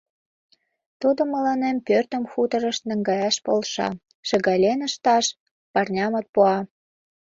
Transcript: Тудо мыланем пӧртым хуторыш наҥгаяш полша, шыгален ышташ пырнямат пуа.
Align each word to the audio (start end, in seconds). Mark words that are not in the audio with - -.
Тудо 1.01 1.21
мыланем 1.33 1.77
пӧртым 1.87 2.23
хуторыш 2.31 2.77
наҥгаяш 2.87 3.35
полша, 3.45 3.89
шыгален 4.27 4.79
ышташ 4.87 5.25
пырнямат 5.73 6.25
пуа. 6.33 6.57